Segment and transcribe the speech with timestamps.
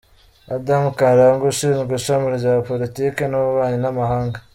[0.55, 4.39] Adam Karangwa ushinzwe ishami rya politike n’ububanyi n’amahanga,